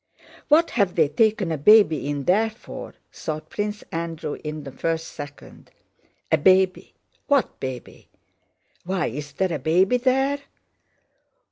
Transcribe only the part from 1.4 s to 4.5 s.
a baby in there for?" thought Prince Andrew